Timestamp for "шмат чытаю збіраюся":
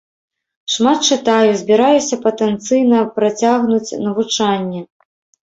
0.75-2.15